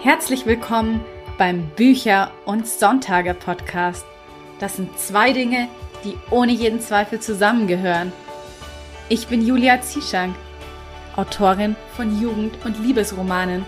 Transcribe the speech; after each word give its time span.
Herzlich 0.00 0.46
willkommen 0.46 1.04
beim 1.38 1.70
Bücher- 1.70 2.30
und 2.44 2.68
Sonntage-Podcast. 2.68 4.06
Das 4.60 4.76
sind 4.76 4.96
zwei 4.96 5.32
Dinge, 5.32 5.66
die 6.04 6.16
ohne 6.30 6.52
jeden 6.52 6.80
Zweifel 6.80 7.18
zusammengehören. 7.18 8.12
Ich 9.08 9.26
bin 9.26 9.44
Julia 9.44 9.82
Zieschank, 9.82 10.36
Autorin 11.16 11.74
von 11.96 12.20
Jugend- 12.20 12.64
und 12.64 12.78
Liebesromanen. 12.78 13.66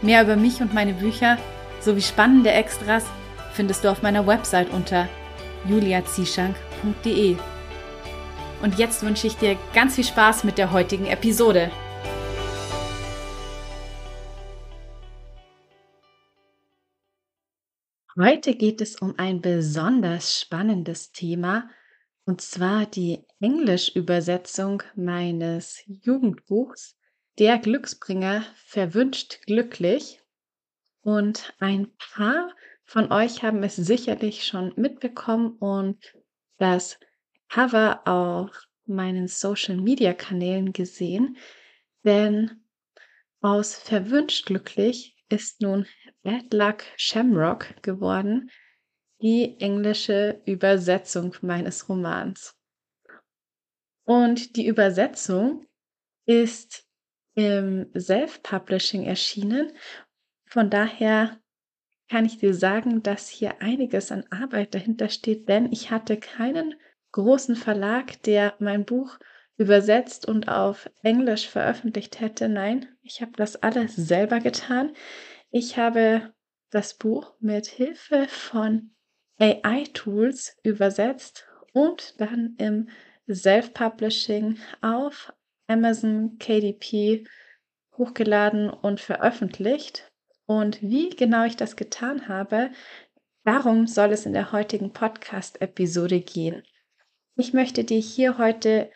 Mehr 0.00 0.22
über 0.22 0.36
mich 0.36 0.60
und 0.60 0.74
meine 0.74 0.92
Bücher 0.92 1.38
sowie 1.80 2.02
spannende 2.02 2.52
Extras 2.52 3.04
findest 3.52 3.82
du 3.82 3.90
auf 3.90 4.00
meiner 4.00 4.24
Website 4.24 4.70
unter 4.70 5.08
juliazieschank.de. 5.68 7.36
Und 8.62 8.78
jetzt 8.78 9.02
wünsche 9.02 9.26
ich 9.26 9.36
dir 9.38 9.56
ganz 9.74 9.96
viel 9.96 10.04
Spaß 10.04 10.44
mit 10.44 10.56
der 10.56 10.70
heutigen 10.70 11.06
Episode. 11.06 11.72
Heute 18.24 18.54
geht 18.54 18.80
es 18.80 18.94
um 18.94 19.18
ein 19.18 19.40
besonders 19.40 20.40
spannendes 20.40 21.10
Thema, 21.10 21.68
und 22.24 22.40
zwar 22.40 22.86
die 22.86 23.26
Englischübersetzung 23.40 24.84
meines 24.94 25.82
Jugendbuchs 25.88 26.96
Der 27.40 27.58
Glücksbringer 27.58 28.44
verwünscht 28.64 29.44
glücklich. 29.46 30.22
Und 31.00 31.52
ein 31.58 31.90
paar 31.98 32.54
von 32.84 33.10
euch 33.10 33.42
haben 33.42 33.60
es 33.64 33.74
sicherlich 33.74 34.46
schon 34.46 34.72
mitbekommen 34.76 35.56
und 35.58 36.14
das 36.58 37.00
Cover 37.48 38.06
auf 38.06 38.68
meinen 38.86 39.26
Social-Media-Kanälen 39.26 40.72
gesehen, 40.72 41.38
denn 42.04 42.62
aus 43.40 43.74
verwünscht 43.74 44.46
glücklich 44.46 45.16
ist 45.28 45.60
nun 45.60 45.86
Bad 46.22 46.52
Luck 46.52 46.84
Shamrock 46.96 47.82
geworden, 47.82 48.50
die 49.20 49.58
englische 49.60 50.40
Übersetzung 50.46 51.34
meines 51.42 51.88
Romans. 51.88 52.56
Und 54.04 54.56
die 54.56 54.66
Übersetzung 54.66 55.66
ist 56.26 56.86
im 57.34 57.90
Self-Publishing 57.96 59.04
erschienen. 59.04 59.72
Von 60.46 60.70
daher 60.70 61.40
kann 62.10 62.26
ich 62.26 62.38
dir 62.38 62.54
sagen, 62.54 63.02
dass 63.02 63.28
hier 63.28 63.62
einiges 63.62 64.12
an 64.12 64.24
Arbeit 64.30 64.74
dahinter 64.74 65.08
steht, 65.08 65.48
denn 65.48 65.72
ich 65.72 65.90
hatte 65.90 66.18
keinen 66.18 66.74
großen 67.12 67.56
Verlag, 67.56 68.22
der 68.22 68.54
mein 68.58 68.84
Buch 68.84 69.18
übersetzt 69.56 70.26
und 70.26 70.48
auf 70.48 70.90
Englisch 71.02 71.48
veröffentlicht 71.48 72.20
hätte. 72.20 72.48
Nein, 72.48 72.88
ich 73.02 73.22
habe 73.22 73.32
das 73.36 73.56
alles 73.56 73.96
selber 73.96 74.40
getan. 74.40 74.94
Ich 75.54 75.76
habe 75.76 76.32
das 76.70 76.96
Buch 76.96 77.34
mit 77.38 77.66
Hilfe 77.66 78.26
von 78.26 78.94
AI-Tools 79.38 80.56
übersetzt 80.62 81.46
und 81.74 82.18
dann 82.18 82.54
im 82.56 82.88
Self-Publishing 83.30 84.58
auf 84.80 85.30
Amazon 85.66 86.38
KDP 86.38 87.26
hochgeladen 87.98 88.70
und 88.70 89.00
veröffentlicht. 89.00 90.10
Und 90.46 90.80
wie 90.80 91.10
genau 91.10 91.44
ich 91.44 91.56
das 91.56 91.76
getan 91.76 92.28
habe, 92.28 92.70
darum 93.44 93.86
soll 93.86 94.12
es 94.12 94.24
in 94.24 94.32
der 94.32 94.52
heutigen 94.52 94.94
Podcast-Episode 94.94 96.22
gehen. 96.22 96.62
Ich 97.36 97.52
möchte 97.52 97.84
dir 97.84 98.00
hier 98.00 98.38
heute 98.38 98.90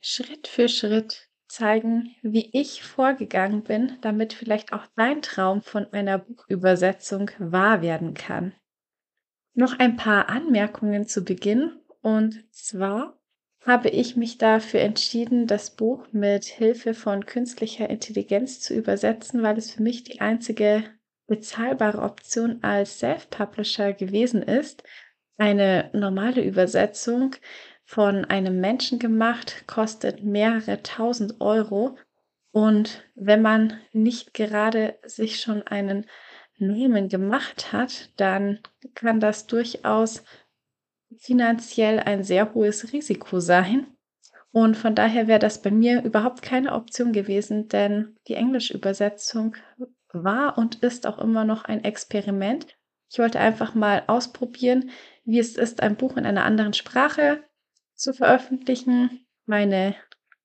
Schritt 0.00 0.48
für 0.48 0.68
Schritt 0.68 1.28
zeigen, 1.52 2.14
wie 2.22 2.48
ich 2.52 2.82
vorgegangen 2.82 3.62
bin, 3.62 3.98
damit 4.00 4.32
vielleicht 4.32 4.72
auch 4.72 4.86
dein 4.96 5.20
Traum 5.20 5.60
von 5.60 5.86
einer 5.92 6.18
Buchübersetzung 6.18 7.30
wahr 7.38 7.82
werden 7.82 8.14
kann. 8.14 8.54
Noch 9.54 9.78
ein 9.78 9.96
paar 9.96 10.30
Anmerkungen 10.30 11.06
zu 11.06 11.22
Beginn. 11.24 11.72
Und 12.00 12.42
zwar 12.50 13.18
habe 13.66 13.90
ich 13.90 14.16
mich 14.16 14.38
dafür 14.38 14.80
entschieden, 14.80 15.46
das 15.46 15.76
Buch 15.76 16.06
mit 16.10 16.44
Hilfe 16.44 16.94
von 16.94 17.26
künstlicher 17.26 17.88
Intelligenz 17.90 18.60
zu 18.60 18.74
übersetzen, 18.74 19.42
weil 19.42 19.58
es 19.58 19.72
für 19.72 19.82
mich 19.82 20.04
die 20.04 20.22
einzige 20.22 20.84
bezahlbare 21.26 22.00
Option 22.00 22.62
als 22.62 22.98
Self-Publisher 22.98 23.92
gewesen 23.92 24.42
ist. 24.42 24.84
Eine 25.36 25.90
normale 25.92 26.42
Übersetzung 26.42 27.36
von 27.84 28.24
einem 28.24 28.60
Menschen 28.60 28.98
gemacht, 28.98 29.64
kostet 29.66 30.22
mehrere 30.22 30.82
tausend 30.82 31.40
Euro. 31.40 31.98
Und 32.50 33.02
wenn 33.14 33.42
man 33.42 33.78
nicht 33.92 34.34
gerade 34.34 34.98
sich 35.04 35.40
schon 35.40 35.62
einen 35.66 36.06
Namen 36.58 37.08
gemacht 37.08 37.72
hat, 37.72 38.10
dann 38.16 38.60
kann 38.94 39.20
das 39.20 39.46
durchaus 39.46 40.22
finanziell 41.18 42.00
ein 42.00 42.22
sehr 42.22 42.54
hohes 42.54 42.92
Risiko 42.92 43.40
sein. 43.40 43.86
Und 44.52 44.76
von 44.76 44.94
daher 44.94 45.28
wäre 45.28 45.38
das 45.38 45.62
bei 45.62 45.70
mir 45.70 46.02
überhaupt 46.02 46.42
keine 46.42 46.72
Option 46.72 47.12
gewesen, 47.12 47.68
denn 47.68 48.16
die 48.28 48.34
Englischübersetzung 48.34 49.56
war 50.12 50.58
und 50.58 50.76
ist 50.82 51.06
auch 51.06 51.18
immer 51.18 51.44
noch 51.44 51.64
ein 51.64 51.84
Experiment. 51.84 52.66
Ich 53.10 53.18
wollte 53.18 53.40
einfach 53.40 53.74
mal 53.74 54.04
ausprobieren, 54.06 54.90
wie 55.24 55.38
es 55.38 55.56
ist, 55.56 55.82
ein 55.82 55.96
Buch 55.96 56.16
in 56.16 56.26
einer 56.26 56.44
anderen 56.44 56.74
Sprache 56.74 57.42
zu 58.02 58.12
veröffentlichen, 58.12 59.24
meine 59.46 59.94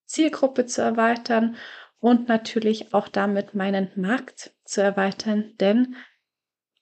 Zielgruppe 0.06 0.68
zu 0.68 0.82
erweitern 0.82 1.58
und 2.00 2.28
natürlich 2.28 2.94
auch 2.94 3.08
damit 3.08 3.56
meinen 3.56 3.90
Markt 3.96 4.52
zu 4.64 4.82
erweitern, 4.82 5.56
denn 5.60 5.96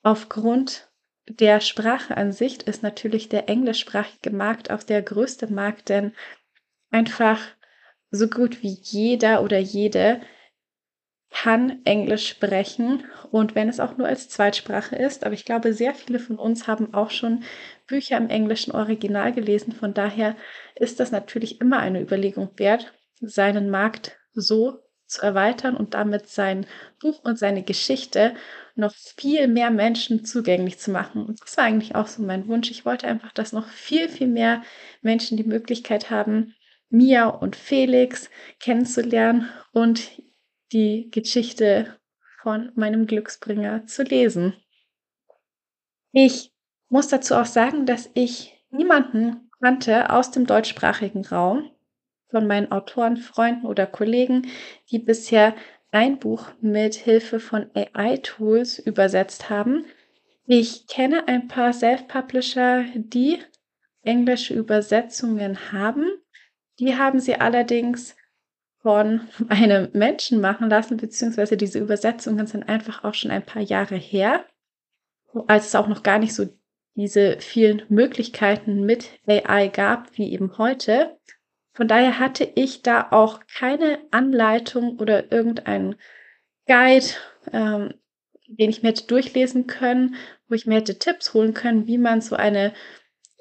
aufgrund 0.03 0.91
der 1.27 1.61
Sprache 1.61 2.17
an 2.17 2.33
sich 2.33 2.67
ist 2.67 2.83
natürlich 2.83 3.29
der 3.29 3.47
englischsprachige 3.49 4.31
Markt 4.31 4.69
auch 4.69 4.83
der 4.83 5.01
größte 5.01 5.47
Markt, 5.47 5.87
denn 5.89 6.13
einfach 6.91 7.39
so 8.11 8.27
gut 8.27 8.61
wie 8.61 8.77
jeder 8.81 9.41
oder 9.41 9.57
jede 9.57 10.21
kann 11.31 11.83
Englisch 11.85 12.27
sprechen 12.27 13.05
und 13.31 13.55
wenn 13.55 13.69
es 13.69 13.79
auch 13.79 13.97
nur 13.97 14.07
als 14.07 14.29
Zweitsprache 14.29 14.95
ist. 14.95 15.25
Aber 15.25 15.33
ich 15.33 15.45
glaube, 15.45 15.73
sehr 15.73 15.93
viele 15.93 16.19
von 16.19 16.37
uns 16.37 16.67
haben 16.67 16.93
auch 16.93 17.11
schon 17.11 17.43
Bücher 17.87 18.17
im 18.17 18.29
englischen 18.29 18.71
Original 18.71 19.31
gelesen. 19.33 19.73
Von 19.73 19.93
daher 19.93 20.35
ist 20.75 20.99
das 20.99 21.11
natürlich 21.11 21.61
immer 21.61 21.79
eine 21.79 22.01
Überlegung 22.01 22.49
wert, 22.57 22.93
seinen 23.21 23.69
Markt 23.69 24.17
so 24.33 24.79
zu 25.07 25.21
erweitern 25.21 25.77
und 25.77 25.93
damit 25.93 26.27
sein 26.27 26.65
Buch 26.99 27.23
und 27.23 27.37
seine 27.37 27.63
Geschichte 27.63 28.33
noch 28.75 28.93
viel 28.93 29.47
mehr 29.47 29.69
Menschen 29.69 30.25
zugänglich 30.25 30.79
zu 30.79 30.91
machen. 30.91 31.25
Und 31.25 31.41
das 31.41 31.57
war 31.57 31.65
eigentlich 31.65 31.95
auch 31.95 32.07
so 32.07 32.23
mein 32.23 32.47
Wunsch. 32.47 32.71
Ich 32.71 32.85
wollte 32.85 33.07
einfach, 33.07 33.31
dass 33.31 33.53
noch 33.53 33.67
viel, 33.67 34.09
viel 34.09 34.27
mehr 34.27 34.63
Menschen 35.01 35.37
die 35.37 35.43
Möglichkeit 35.43 36.09
haben, 36.09 36.55
Mia 36.89 37.27
und 37.27 37.55
Felix 37.55 38.29
kennenzulernen 38.59 39.49
und 39.71 40.11
die 40.71 41.09
Geschichte 41.11 41.95
von 42.41 42.71
meinem 42.75 43.05
Glücksbringer 43.05 43.85
zu 43.85 44.03
lesen. 44.03 44.53
Ich 46.11 46.54
muss 46.95 47.09
dazu 47.09 47.35
auch 47.35 47.45
sagen, 47.45 47.85
dass 47.85 48.09
ich 48.13 48.57
niemanden 48.69 49.51
kannte 49.59 50.11
aus 50.11 50.31
dem 50.31 50.47
deutschsprachigen 50.47 51.25
Raum 51.25 51.69
von 52.29 52.47
meinen 52.47 52.71
Autoren, 52.71 53.17
Freunden 53.17 53.65
oder 53.65 53.85
Kollegen, 53.85 54.47
die 54.89 54.99
bisher 54.99 55.55
ein 55.91 56.19
Buch 56.19 56.51
mit 56.61 56.95
Hilfe 56.95 57.41
von 57.41 57.69
AI-Tools 57.75 58.79
übersetzt 58.79 59.49
haben. 59.49 59.83
Ich 60.45 60.87
kenne 60.87 61.27
ein 61.27 61.49
paar 61.49 61.73
Self-Publisher, 61.73 62.85
die 62.95 63.39
englische 64.01 64.53
Übersetzungen 64.53 65.73
haben. 65.73 66.05
Die 66.79 66.95
haben 66.95 67.19
sie 67.19 67.35
allerdings 67.35 68.15
von 68.77 69.19
einem 69.49 69.89
Menschen 69.91 70.39
machen 70.39 70.69
lassen, 70.69 70.95
beziehungsweise 70.95 71.57
diese 71.57 71.79
Übersetzungen 71.79 72.47
sind 72.47 72.69
einfach 72.69 73.03
auch 73.03 73.15
schon 73.15 73.31
ein 73.31 73.45
paar 73.45 73.63
Jahre 73.63 73.95
her, 73.95 74.45
als 75.47 75.67
es 75.67 75.75
auch 75.75 75.89
noch 75.89 76.01
gar 76.01 76.19
nicht 76.19 76.33
so 76.33 76.47
diese 76.95 77.39
vielen 77.39 77.83
Möglichkeiten 77.89 78.85
mit 78.85 79.09
AI 79.27 79.67
gab, 79.67 80.17
wie 80.17 80.31
eben 80.31 80.57
heute. 80.57 81.17
Von 81.73 81.87
daher 81.87 82.19
hatte 82.19 82.49
ich 82.55 82.83
da 82.83 83.07
auch 83.11 83.41
keine 83.53 83.99
Anleitung 84.11 84.97
oder 84.99 85.31
irgendeinen 85.31 85.95
Guide, 86.67 87.07
ähm, 87.51 87.93
den 88.47 88.69
ich 88.69 88.81
mir 88.81 88.89
hätte 88.89 89.07
durchlesen 89.07 89.67
können, 89.67 90.15
wo 90.47 90.55
ich 90.55 90.65
mir 90.65 90.75
hätte 90.75 90.97
Tipps 90.97 91.33
holen 91.33 91.53
können, 91.53 91.87
wie 91.87 91.97
man 91.97 92.21
so 92.21 92.35
eine 92.35 92.73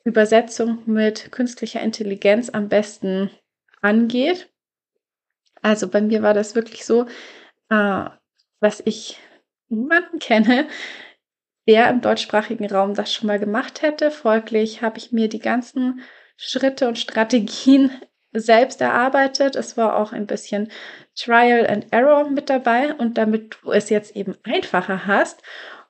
Übersetzung 0.03 0.83
mit 0.87 1.31
künstlicher 1.31 1.81
Intelligenz 1.81 2.51
am 2.51 2.69
besten 2.69 3.31
angeht. 3.81 4.51
Also 5.63 5.89
bei 5.89 6.01
mir 6.01 6.23
war 6.23 6.35
das 6.35 6.55
wirklich 6.55 6.85
so, 6.85 7.07
äh, 7.71 8.05
dass 8.61 8.83
ich 8.85 9.19
niemanden 9.69 10.19
kenne, 10.19 10.69
der 11.67 11.89
im 11.89 12.01
deutschsprachigen 12.01 12.71
Raum 12.71 12.95
das 12.95 13.13
schon 13.13 13.27
mal 13.27 13.39
gemacht 13.39 13.83
hätte. 13.83 14.11
Folglich 14.11 14.83
habe 14.83 14.99
ich 14.99 15.13
mir 15.13 15.29
die 15.29 15.39
ganzen 15.39 16.01
Schritte 16.37 16.89
und 16.89 16.99
Strategien 16.99 17.91
selbst 18.33 18.81
erarbeitet. 18.81 19.57
Es 19.57 19.77
war 19.77 19.97
auch 19.97 20.13
ein 20.13 20.27
bisschen 20.27 20.71
Trial 21.17 21.67
and 21.67 21.87
Error 21.93 22.29
mit 22.29 22.51
dabei. 22.51 22.93
Und 22.95 23.17
damit 23.17 23.59
du 23.63 23.71
es 23.71 23.91
jetzt 23.91 24.17
eben 24.17 24.37
einfacher 24.43 25.07
hast 25.07 25.43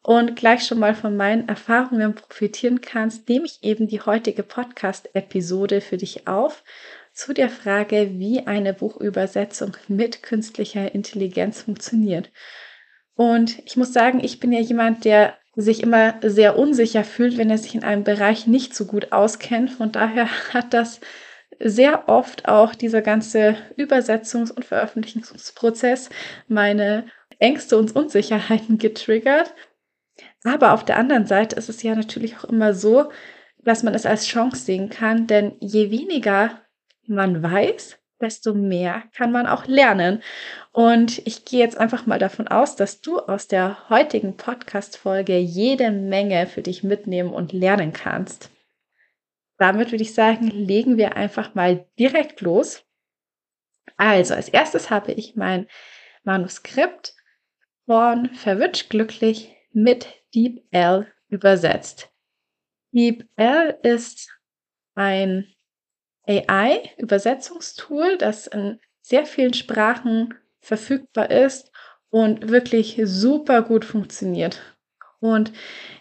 und 0.03 0.37
gleich 0.37 0.67
schon 0.67 0.79
mal 0.79 0.95
von 0.95 1.17
meinen 1.17 1.49
Erfahrungen 1.49 2.15
profitieren 2.15 2.83
kannst, 2.83 3.29
nehme 3.29 3.47
ich 3.47 3.63
eben 3.63 3.89
die 3.89 4.03
heutige 4.03 4.43
Podcast-Episode 4.43 5.81
für 5.81 5.97
dich 5.97 6.29
auf 6.29 6.63
zu 7.15 7.33
der 7.33 7.49
Frage, 7.49 8.11
wie 8.19 8.47
eine 8.47 8.75
Buchübersetzung 8.75 9.77
mit 9.89 10.23
künstlicher 10.23 10.95
Intelligenz 10.95 11.63
funktioniert. 11.63 12.31
Und 13.15 13.61
ich 13.65 13.77
muss 13.77 13.93
sagen, 13.93 14.23
ich 14.23 14.41
bin 14.41 14.53
ja 14.53 14.61
jemand, 14.61 15.05
der 15.05 15.39
sich 15.57 15.83
immer 15.83 16.15
sehr 16.23 16.59
unsicher 16.59 17.05
fühlt, 17.05 17.39
wenn 17.39 17.51
er 17.51 17.59
sich 17.59 17.75
in 17.75 17.85
einem 17.85 18.05
Bereich 18.05 18.47
nicht 18.47 18.75
so 18.75 18.87
gut 18.87 19.13
auskennt. 19.13 19.71
Von 19.71 19.93
daher 19.93 20.29
hat 20.55 20.75
das 20.75 21.01
sehr 21.61 22.09
oft 22.09 22.49
auch 22.49 22.75
dieser 22.75 23.03
ganze 23.03 23.57
Übersetzungs- 23.77 24.53
und 24.53 24.65
Veröffentlichungsprozess 24.65 26.11
meine 26.49 27.07
Ängste 27.39 27.79
und 27.79 27.95
Unsicherheiten 27.95 28.79
getriggert. 28.79 29.55
Aber 30.45 30.73
auf 30.73 30.85
der 30.85 30.99
anderen 30.99 31.27
Seite 31.27 31.57
ist 31.57 31.69
es 31.69 31.83
ja 31.83 31.95
natürlich 31.95 32.37
auch 32.37 32.45
immer 32.45 32.75
so, 32.75 33.11
dass 33.59 33.83
man 33.83 33.95
es 33.95 34.05
als 34.05 34.27
Chance 34.27 34.65
sehen 34.65 34.91
kann, 34.91 35.27
denn 35.27 35.57
je 35.61 35.91
weniger 35.91 36.61
man 37.07 37.43
weiß, 37.43 37.99
desto 38.21 38.55
mehr 38.55 39.05
kann 39.15 39.33
man 39.33 39.47
auch 39.47 39.67
lernen. 39.67 40.23
Und 40.73 41.19
ich 41.27 41.45
gehe 41.45 41.61
jetzt 41.61 41.79
einfach 41.79 42.07
mal 42.07 42.19
davon 42.19 42.49
aus, 42.49 42.77
dass 42.77 43.01
du 43.01 43.19
aus 43.19 43.49
der 43.49 43.89
heutigen 43.89 44.37
Podcast-Folge 44.37 45.39
jede 45.39 45.91
Menge 45.91 46.47
für 46.47 46.63
dich 46.63 46.83
mitnehmen 46.83 47.33
und 47.33 47.53
lernen 47.53 47.93
kannst. 47.93 48.51
Damit 49.59 49.93
würde 49.93 50.03
ich 50.03 50.15
sagen, 50.15 50.49
legen 50.49 50.97
wir 50.97 51.17
einfach 51.17 51.55
mal 51.55 51.87
direkt 51.99 52.41
los. 52.41 52.83
Also, 53.97 54.35
als 54.35 54.49
erstes 54.49 54.91
habe 54.91 55.13
ich 55.13 55.37
mein 55.37 55.69
Manuskript 56.25 57.15
von 57.87 58.31
Verwünscht 58.31 58.91
glücklich 58.91 59.55
mit 59.73 60.09
DeepL 60.35 61.07
übersetzt. 61.29 62.11
DeepL 62.93 63.79
ist 63.83 64.31
ein 64.95 65.54
AI-Übersetzungstool, 66.27 68.17
das 68.19 68.47
in 68.47 68.81
sehr 69.01 69.27
vielen 69.27 69.55
Sprachen 69.55 70.35
verfügbar 70.61 71.31
ist 71.31 71.71
und 72.11 72.49
wirklich 72.49 73.01
super 73.05 73.63
gut 73.63 73.85
funktioniert. 73.85 74.61
Und 75.21 75.53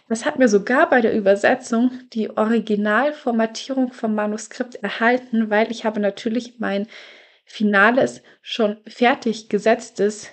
das 0.08 0.24
hat 0.24 0.38
mir 0.38 0.48
sogar 0.48 0.88
bei 0.88 1.00
der 1.00 1.16
Übersetzung 1.16 1.90
die 2.12 2.30
Originalformatierung 2.36 3.92
vom 3.92 4.14
Manuskript 4.14 4.76
erhalten, 4.76 5.50
weil 5.50 5.70
ich 5.70 5.84
habe 5.84 6.00
natürlich 6.00 6.58
mein 6.58 6.86
finales, 7.46 8.22
schon 8.42 8.78
fertig 8.86 9.48
gesetztes 9.48 10.28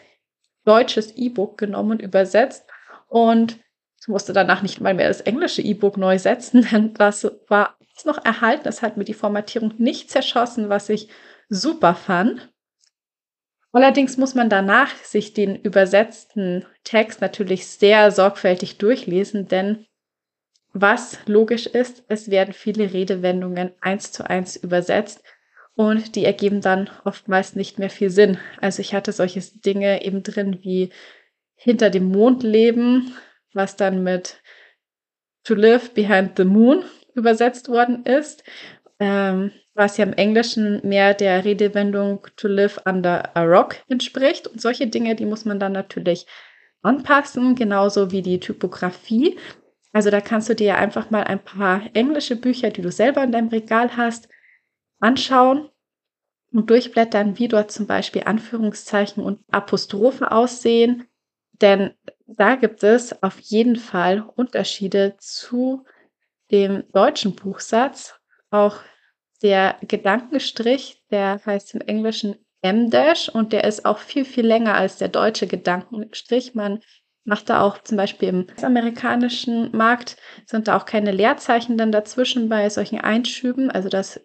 deutsches 0.65 1.15
E-Book 1.15 1.57
genommen 1.57 1.91
und 1.91 2.01
übersetzt 2.01 2.65
und 3.07 3.59
ich 3.99 4.07
musste 4.07 4.33
danach 4.33 4.61
nicht 4.61 4.81
mal 4.81 4.93
mehr 4.93 5.07
das 5.07 5.21
englische 5.21 5.61
E-Book 5.61 5.97
neu 5.97 6.17
setzen, 6.17 6.67
denn 6.71 6.93
das 6.93 7.31
war 7.47 7.77
noch 8.05 8.23
erhalten. 8.23 8.67
Es 8.67 8.81
hat 8.81 8.97
mir 8.97 9.03
die 9.03 9.13
Formatierung 9.13 9.73
nicht 9.77 10.09
zerschossen, 10.09 10.69
was 10.69 10.89
ich 10.89 11.09
super 11.49 11.95
fand. 11.95 12.49
Allerdings 13.73 14.17
muss 14.17 14.35
man 14.35 14.49
danach 14.49 14.93
sich 14.97 15.33
den 15.33 15.55
übersetzten 15.55 16.65
Text 16.83 17.21
natürlich 17.21 17.67
sehr 17.67 18.11
sorgfältig 18.11 18.77
durchlesen, 18.77 19.47
denn 19.47 19.85
was 20.73 21.19
logisch 21.25 21.67
ist, 21.67 22.03
es 22.07 22.29
werden 22.29 22.53
viele 22.53 22.93
Redewendungen 22.93 23.71
eins 23.81 24.11
zu 24.11 24.29
eins 24.29 24.55
übersetzt 24.55 25.23
und 25.75 26.15
die 26.15 26.25
ergeben 26.25 26.61
dann 26.61 26.89
oftmals 27.03 27.55
nicht 27.55 27.79
mehr 27.79 27.89
viel 27.89 28.09
Sinn. 28.09 28.37
Also 28.59 28.81
ich 28.81 28.93
hatte 28.93 29.11
solche 29.11 29.41
Dinge 29.41 30.03
eben 30.05 30.23
drin 30.23 30.59
wie 30.61 30.91
hinter 31.55 31.89
dem 31.89 32.05
Mond 32.05 32.43
leben, 32.43 33.13
was 33.53 33.75
dann 33.75 34.03
mit 34.03 34.41
to 35.43 35.53
live 35.53 35.93
behind 35.93 36.37
the 36.37 36.45
moon 36.45 36.83
übersetzt 37.15 37.69
worden 37.69 38.03
ist, 38.05 38.43
ähm, 38.99 39.51
was 39.73 39.97
ja 39.97 40.05
im 40.05 40.13
Englischen 40.13 40.81
mehr 40.87 41.13
der 41.13 41.43
Redewendung 41.45 42.27
to 42.35 42.47
live 42.47 42.79
under 42.85 43.35
a 43.35 43.43
rock 43.43 43.77
entspricht. 43.87 44.47
Und 44.47 44.61
solche 44.61 44.87
Dinge, 44.87 45.15
die 45.15 45.25
muss 45.25 45.45
man 45.45 45.59
dann 45.59 45.71
natürlich 45.71 46.27
anpassen, 46.81 47.55
genauso 47.55 48.11
wie 48.11 48.21
die 48.21 48.39
Typografie. 48.39 49.37
Also 49.93 50.09
da 50.09 50.21
kannst 50.21 50.49
du 50.49 50.55
dir 50.55 50.77
einfach 50.77 51.09
mal 51.09 51.23
ein 51.23 51.43
paar 51.43 51.81
englische 51.93 52.35
Bücher, 52.35 52.69
die 52.69 52.81
du 52.81 52.91
selber 52.91 53.23
in 53.23 53.31
deinem 53.31 53.49
Regal 53.49 53.97
hast, 53.97 54.29
anschauen 54.99 55.69
und 56.53 56.69
durchblättern, 56.69 57.39
wie 57.39 57.47
dort 57.47 57.71
zum 57.71 57.87
Beispiel 57.87 58.23
Anführungszeichen 58.25 59.23
und 59.23 59.39
Apostrophe 59.51 60.31
aussehen. 60.31 61.07
Denn 61.61 61.93
da 62.27 62.55
gibt 62.55 62.83
es 62.83 63.21
auf 63.23 63.39
jeden 63.39 63.75
Fall 63.75 64.23
Unterschiede 64.35 65.15
zu 65.17 65.85
dem 66.51 66.83
deutschen 66.91 67.35
Buchsatz. 67.35 68.15
Auch 68.49 68.77
der 69.41 69.77
Gedankenstrich, 69.81 71.03
der 71.09 71.41
heißt 71.45 71.73
im 71.73 71.81
Englischen 71.81 72.35
M-Dash 72.61 73.29
und 73.29 73.53
der 73.53 73.63
ist 73.63 73.85
auch 73.85 73.97
viel, 73.97 74.25
viel 74.25 74.45
länger 74.45 74.75
als 74.75 74.97
der 74.97 75.07
deutsche 75.07 75.47
Gedankenstrich. 75.47 76.53
Man 76.53 76.81
macht 77.23 77.49
da 77.49 77.61
auch 77.61 77.81
zum 77.83 77.97
Beispiel 77.97 78.29
im 78.29 78.47
amerikanischen 78.61 79.75
Markt 79.75 80.17
sind 80.45 80.67
da 80.67 80.77
auch 80.77 80.85
keine 80.85 81.11
Leerzeichen 81.11 81.77
dann 81.77 81.91
dazwischen 81.91 82.49
bei 82.49 82.69
solchen 82.69 82.99
Einschüben. 82.99 83.71
Also 83.71 83.89
das 83.89 84.21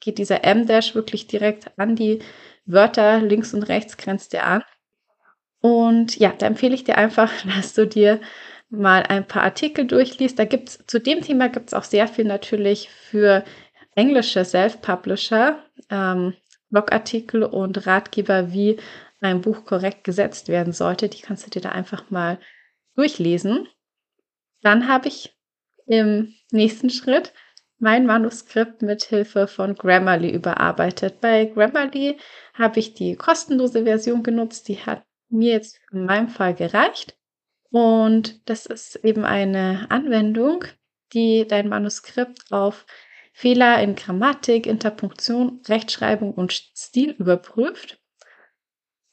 geht 0.00 0.18
dieser 0.18 0.44
M-Dash 0.44 0.94
wirklich 0.94 1.26
direkt 1.26 1.78
an 1.78 1.96
die 1.96 2.20
Wörter 2.64 3.20
links 3.20 3.54
und 3.54 3.64
rechts 3.64 3.96
grenzt 3.96 4.32
der 4.32 4.46
an. 4.46 4.64
Und 5.60 6.18
ja, 6.18 6.32
da 6.36 6.46
empfehle 6.46 6.74
ich 6.74 6.84
dir 6.84 6.96
einfach, 6.96 7.30
dass 7.56 7.74
du 7.74 7.86
dir 7.86 8.20
mal 8.70 9.02
ein 9.02 9.26
paar 9.26 9.42
Artikel 9.42 9.86
durchliest. 9.86 10.38
Da 10.38 10.44
gibt's 10.44 10.84
zu 10.86 11.00
dem 11.00 11.20
Thema 11.20 11.48
gibt 11.48 11.68
es 11.68 11.74
auch 11.74 11.84
sehr 11.84 12.08
viel 12.08 12.24
natürlich 12.24 12.88
für 12.90 13.44
englische 13.94 14.44
Self-Publisher, 14.44 15.62
ähm, 15.90 16.34
Blogartikel 16.70 17.42
und 17.42 17.86
Ratgeber, 17.86 18.52
wie 18.52 18.78
ein 19.20 19.40
Buch 19.40 19.64
korrekt 19.64 20.04
gesetzt 20.04 20.48
werden 20.48 20.72
sollte. 20.72 21.08
Die 21.08 21.20
kannst 21.20 21.44
du 21.44 21.50
dir 21.50 21.60
da 21.60 21.70
einfach 21.70 22.10
mal 22.10 22.38
durchlesen. 22.94 23.68
Dann 24.62 24.88
habe 24.88 25.08
ich 25.08 25.36
im 25.86 26.34
nächsten 26.52 26.90
Schritt 26.90 27.32
mein 27.78 28.06
Manuskript 28.06 28.82
mit 28.82 29.02
Hilfe 29.04 29.48
von 29.48 29.74
Grammarly 29.74 30.30
überarbeitet. 30.30 31.20
Bei 31.20 31.46
Grammarly 31.46 32.18
habe 32.54 32.78
ich 32.78 32.94
die 32.94 33.16
kostenlose 33.16 33.84
Version 33.84 34.22
genutzt. 34.22 34.68
Die 34.68 34.78
hat 34.78 35.02
mir 35.28 35.52
jetzt 35.52 35.80
in 35.90 36.04
meinem 36.04 36.28
Fall 36.28 36.54
gereicht. 36.54 37.16
Und 37.70 38.48
das 38.48 38.66
ist 38.66 38.96
eben 39.04 39.24
eine 39.24 39.86
Anwendung, 39.90 40.64
die 41.12 41.46
dein 41.46 41.68
Manuskript 41.68 42.50
auf 42.50 42.86
Fehler 43.32 43.80
in 43.82 43.94
Grammatik, 43.94 44.66
Interpunktion, 44.66 45.60
Rechtschreibung 45.68 46.34
und 46.34 46.52
Stil 46.52 47.10
überprüft. 47.18 47.98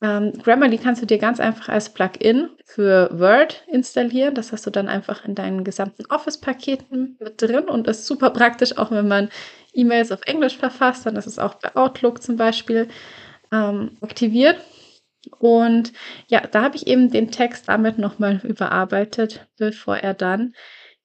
Ähm, 0.01 0.33
Grammarly 0.43 0.77
kannst 0.77 1.01
du 1.01 1.07
dir 1.07 1.17
ganz 1.17 1.39
einfach 1.39 1.69
als 1.69 1.91
Plugin 1.91 2.49
für 2.65 3.09
Word 3.17 3.63
installieren. 3.67 4.35
Das 4.35 4.51
hast 4.51 4.65
du 4.65 4.69
dann 4.69 4.87
einfach 4.87 5.25
in 5.25 5.33
deinen 5.33 5.63
gesamten 5.63 6.05
Office-Paketen 6.07 7.17
mit 7.19 7.41
drin 7.41 7.65
und 7.65 7.87
ist 7.87 8.05
super 8.05 8.29
praktisch, 8.29 8.77
auch 8.77 8.91
wenn 8.91 9.07
man 9.07 9.29
E-Mails 9.73 10.11
auf 10.11 10.21
Englisch 10.25 10.57
verfasst. 10.57 11.05
Dann 11.05 11.15
ist 11.15 11.25
es 11.25 11.39
auch 11.39 11.55
bei 11.55 11.75
Outlook 11.75 12.21
zum 12.21 12.37
Beispiel 12.37 12.89
ähm, 13.51 13.97
aktiviert. 14.01 14.57
Und 15.39 15.93
ja, 16.27 16.41
da 16.41 16.63
habe 16.63 16.75
ich 16.75 16.87
eben 16.87 17.11
den 17.11 17.31
Text 17.31 17.67
damit 17.67 17.97
nochmal 17.97 18.41
überarbeitet, 18.43 19.47
bevor 19.57 19.97
er 19.97 20.13
dann 20.13 20.53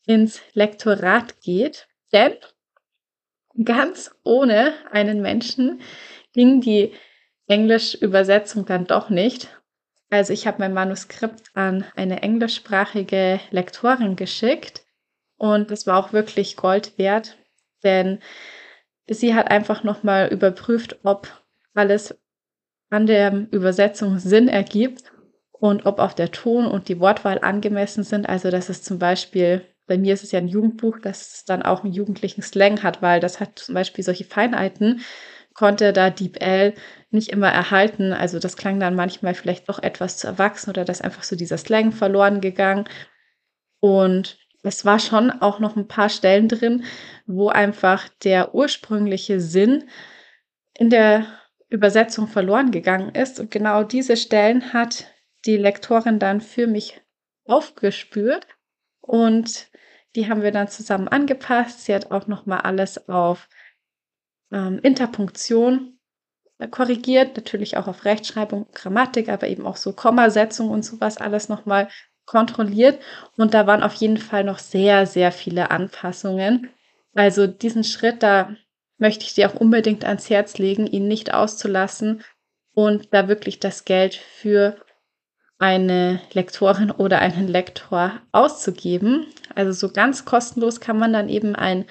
ins 0.07 0.41
Lektorat 0.55 1.41
geht. 1.41 1.88
Denn 2.12 2.35
ganz 3.64 4.14
ohne 4.25 4.75
einen 4.91 5.23
Menschen 5.23 5.81
ging 6.33 6.61
die 6.61 6.93
Englisch-Übersetzung 7.47 8.64
dann 8.64 8.87
doch 8.87 9.11
nicht. 9.11 9.49
Also 10.11 10.33
ich 10.33 10.47
habe 10.47 10.59
mein 10.59 10.75
Manuskript 10.75 11.50
an 11.55 11.85
eine 11.97 12.23
englischsprachige 12.23 13.41
Lektorin 13.50 14.17
geschickt 14.17 14.85
und 15.38 15.71
das 15.71 15.87
war 15.87 15.99
auch 15.99 16.12
wirklich 16.12 16.57
Gold 16.57 16.99
wert, 16.99 17.37
denn 17.83 18.21
sie 19.09 19.35
hat 19.35 19.50
einfach 19.50 19.85
nochmal 19.85 20.29
überprüft, 20.29 20.99
ob 21.02 21.29
alles 21.75 22.14
an 22.92 23.06
der 23.06 23.46
Übersetzung 23.50 24.18
Sinn 24.18 24.49
ergibt 24.49 25.04
und 25.50 25.87
ob 25.87 25.99
auch 25.99 26.12
der 26.12 26.30
Ton 26.30 26.66
und 26.66 26.88
die 26.88 27.00
Wortwahl 27.00 27.38
angemessen 27.38 28.04
sind. 28.04 28.28
Also, 28.28 28.50
dass 28.50 28.68
es 28.68 28.82
zum 28.82 28.99
Beispiel, 28.99 29.62
bei 29.87 29.96
mir 29.96 30.12
ist 30.12 30.25
es 30.25 30.32
ja 30.32 30.38
ein 30.38 30.49
Jugendbuch, 30.49 30.99
dass 30.99 31.34
es 31.34 31.44
dann 31.44 31.62
auch 31.62 31.84
einen 31.84 31.94
jugendlichen 31.94 32.42
Slang 32.42 32.82
hat, 32.82 33.00
weil 33.00 33.20
das 33.20 33.40
hat 33.40 33.58
zum 33.58 33.75
Beispiel 33.75 34.04
solche 34.04 34.25
Feinheiten, 34.25 35.00
konnte 35.54 35.92
da 35.92 36.11
DeepL 36.11 36.75
nicht 37.11 37.30
immer 37.30 37.49
erhalten. 37.49 38.12
Also, 38.12 38.38
das 38.38 38.56
klang 38.58 38.78
dann 38.78 38.94
manchmal 38.94 39.34
vielleicht 39.34 39.68
doch 39.70 39.82
etwas 39.82 40.18
zu 40.18 40.26
erwachsen 40.26 40.70
oder 40.70 40.84
dass 40.84 41.00
einfach 41.00 41.22
so 41.22 41.34
dieser 41.34 41.58
Slang 41.58 41.92
verloren 41.92 42.42
gegangen. 42.42 42.84
Und 43.80 44.37
es 44.62 44.84
war 44.84 44.99
schon 44.99 45.30
auch 45.30 45.61
noch 45.61 45.76
ein 45.76 45.88
paar 45.88 46.11
Stellen 46.11 46.49
drin, 46.49 46.84
wo 47.26 47.49
einfach 47.49 48.08
der 48.22 48.54
ursprüngliche 48.54 49.40
Sinn 49.40 49.84
in 50.78 50.90
der 50.90 51.26
Übersetzung 51.73 52.29
verloren 52.29 52.71
gegangen 52.71 53.14
ist. 53.14 53.41
Und 53.41 53.50
genau 53.50 53.83
diese 53.83 54.17
Stellen 54.17 54.73
hat 54.73 55.07
die 55.47 55.57
Lektorin 55.57 56.19
dann 56.19 56.41
für 56.41 56.67
mich 56.67 57.00
aufgespürt 57.47 58.47
und 59.00 59.71
die 60.14 60.29
haben 60.29 60.43
wir 60.43 60.52
dann 60.52 60.69
zusammen 60.69 61.09
angepasst. 61.09 61.85
Sie 61.85 61.95
hat 61.95 62.11
auch 62.11 62.26
noch 62.26 62.47
mal 62.47 62.61
alles 62.61 63.09
auf 63.09 63.49
ähm, 64.52 64.79
Interpunktion 64.83 65.99
äh, 66.59 66.69
korrigiert, 66.69 67.37
natürlich 67.37 67.76
auch 67.76 67.88
auf 67.88 68.05
Rechtschreibung, 68.05 68.67
Grammatik, 68.73 69.29
aber 69.29 69.49
eben 69.49 69.67
auch 69.67 69.76
so 69.76 69.93
Kommasetzung 69.93 70.71
und 70.71 70.85
sowas 70.85 71.17
alles 71.17 71.49
noch 71.49 71.64
mal 71.64 71.88
kontrolliert. 72.26 73.02
Und 73.37 73.55
da 73.55 73.67
waren 73.67 73.83
auf 73.83 73.95
jeden 73.95 74.19
Fall 74.19 74.45
noch 74.45 74.59
sehr, 74.59 75.07
sehr 75.07 75.33
viele 75.33 75.71
Anpassungen. 75.71 76.71
Also 77.14 77.47
diesen 77.47 77.85
Schritt, 77.85 78.23
da 78.23 78.55
möchte 79.02 79.25
ich 79.25 79.35
dir 79.35 79.50
auch 79.50 79.56
unbedingt 79.56 80.04
ans 80.04 80.30
Herz 80.30 80.59
legen, 80.59 80.87
ihn 80.87 81.09
nicht 81.09 81.35
auszulassen 81.35 82.23
und 82.73 83.12
da 83.12 83.26
wirklich 83.26 83.59
das 83.59 83.85
Geld 83.85 84.14
für 84.14 84.76
eine 85.59 86.21
Lektorin 86.32 86.92
oder 86.92 87.18
einen 87.18 87.49
Lektor 87.49 88.21
auszugeben. 88.30 89.26
Also 89.56 89.73
so 89.73 89.92
ganz 89.92 90.25
kostenlos 90.25 90.78
kann 90.78 91.00
man 91.00 91.12
dann 91.12 91.28
eben 91.28 91.56
ein 91.56 91.85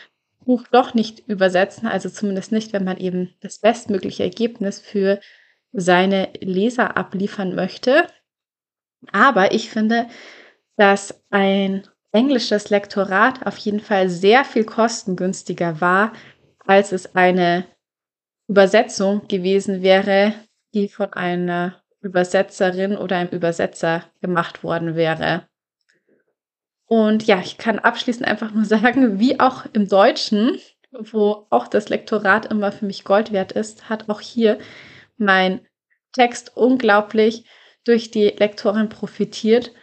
Buch 0.46 0.64
doch 0.72 0.94
nicht 0.94 1.28
übersetzen, 1.28 1.86
also 1.86 2.10
zumindest 2.10 2.54
nicht, 2.54 2.72
wenn 2.72 2.86
man 2.86 2.98
eben 2.98 3.36
das 3.42 3.60
bestmögliche 3.60 4.24
Ergebnis 4.24 4.80
für 4.80 5.20
seine 5.74 6.30
Leser 6.40 6.96
abliefern 6.96 7.56
möchte. 7.56 8.08
Aber 9.12 9.52
ich 9.52 9.70
finde, 9.70 10.08
dass 10.78 11.22
ein 11.30 11.86
englisches 12.14 12.70
Lektorat 12.70 13.46
auf 13.46 13.58
jeden 13.58 13.82
Fall 13.82 14.10
sehr 14.10 14.46
viel 14.46 14.64
kostengünstiger 14.64 15.82
war, 15.82 16.14
als 16.72 16.94
es 16.94 17.16
eine 17.18 17.66
Übersetzung 18.48 19.28
gewesen 19.28 19.82
wäre, 19.82 20.34
die 20.74 20.88
von 20.88 21.12
einer 21.12 21.84
Übersetzerin 22.00 22.96
oder 22.96 23.18
einem 23.18 23.30
Übersetzer 23.32 24.06
gemacht 24.22 24.64
worden 24.64 24.96
wäre. 24.96 25.50
Und 26.86 27.28
ja, 27.28 27.42
ich 27.42 27.58
kann 27.58 27.78
abschließend 27.78 28.26
einfach 28.26 28.54
nur 28.54 28.64
sagen, 28.76 29.20
wie 29.20 29.38
auch 29.38 29.66
im 29.74 29.90
Deutschen, 29.90 30.60
wo 30.92 31.46
auch 31.50 31.68
das 31.68 31.90
Lektorat 31.90 32.46
immer 32.46 32.72
für 32.72 32.86
mich 32.86 33.04
Gold 33.04 33.34
wert 33.34 33.52
ist, 33.52 33.90
hat 33.90 34.08
auch 34.10 34.22
hier 34.22 34.58
mein 35.18 35.68
Text 36.14 36.56
unglaublich 36.56 37.44
durch 37.84 38.12
die 38.12 38.30
Lektorin 38.30 38.88
profitiert, 38.88 39.74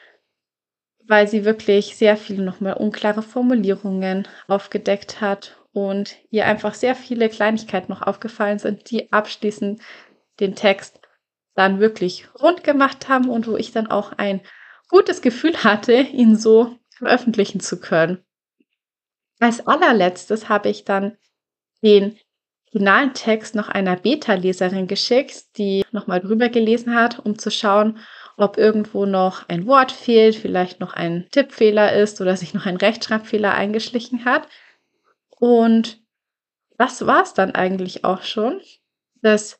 weil 1.06 1.28
sie 1.28 1.44
wirklich 1.44 1.98
sehr 1.98 2.16
viele 2.16 2.42
nochmal 2.42 2.74
unklare 2.78 3.20
Formulierungen 3.20 4.26
aufgedeckt 4.46 5.20
hat 5.20 5.57
und 5.86 6.16
ihr 6.30 6.46
einfach 6.46 6.74
sehr 6.74 6.94
viele 6.94 7.28
Kleinigkeiten 7.28 7.92
noch 7.92 8.02
aufgefallen 8.02 8.58
sind, 8.58 8.90
die 8.90 9.12
abschließend 9.12 9.80
den 10.40 10.54
Text 10.54 11.00
dann 11.54 11.80
wirklich 11.80 12.28
rund 12.40 12.64
gemacht 12.64 13.08
haben 13.08 13.28
und 13.28 13.46
wo 13.46 13.56
ich 13.56 13.72
dann 13.72 13.88
auch 13.88 14.12
ein 14.12 14.40
gutes 14.88 15.22
Gefühl 15.22 15.64
hatte, 15.64 15.94
ihn 15.94 16.36
so 16.36 16.76
veröffentlichen 16.90 17.60
zu 17.60 17.80
können. 17.80 18.24
Als 19.40 19.66
allerletztes 19.66 20.48
habe 20.48 20.68
ich 20.68 20.84
dann 20.84 21.16
den 21.82 22.18
finalen 22.70 23.14
Text 23.14 23.54
noch 23.54 23.68
einer 23.68 23.96
Beta-Leserin 23.96 24.88
geschickt, 24.88 25.56
die 25.56 25.84
nochmal 25.90 26.20
drüber 26.20 26.48
gelesen 26.48 26.94
hat, 26.94 27.18
um 27.18 27.38
zu 27.38 27.50
schauen, 27.50 27.98
ob 28.36 28.56
irgendwo 28.56 29.06
noch 29.06 29.48
ein 29.48 29.66
Wort 29.66 29.90
fehlt, 29.90 30.36
vielleicht 30.36 30.80
noch 30.80 30.92
ein 30.92 31.26
Tippfehler 31.30 31.92
ist 31.94 32.20
oder 32.20 32.36
sich 32.36 32.54
noch 32.54 32.66
ein 32.66 32.76
Rechtschreibfehler 32.76 33.52
eingeschlichen 33.52 34.24
hat. 34.24 34.48
Und 35.38 36.02
das 36.76 37.06
war 37.06 37.22
es 37.22 37.34
dann 37.34 37.52
eigentlich 37.54 38.04
auch 38.04 38.22
schon. 38.22 38.60
Das 39.22 39.58